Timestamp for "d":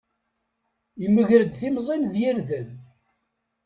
2.11-2.13